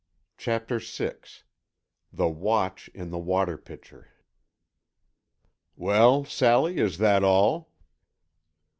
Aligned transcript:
CHAPTER 0.35 0.79
VI 0.79 1.13
THE 2.11 2.27
WATCH 2.27 2.89
IN 2.95 3.11
THE 3.11 3.19
WATER 3.19 3.55
PITCHER 3.55 4.09
"Well, 5.75 6.25
Sally, 6.25 6.77
is 6.77 6.97
that 6.97 7.23
all?" 7.23 7.69